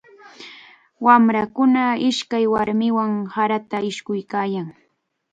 Wamrakuna 1.05 1.83
ishkay 2.09 2.45
warmiwan 2.53 3.13
sarata 3.33 3.77
ishkuykaayan. 3.91 4.67